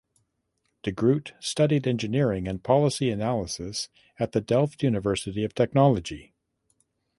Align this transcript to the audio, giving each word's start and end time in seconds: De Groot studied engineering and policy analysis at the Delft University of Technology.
De 0.81 0.91
Groot 0.91 1.35
studied 1.39 1.85
engineering 1.85 2.47
and 2.47 2.63
policy 2.63 3.11
analysis 3.11 3.87
at 4.17 4.31
the 4.31 4.41
Delft 4.41 4.81
University 4.81 5.43
of 5.43 5.53
Technology. 5.53 6.33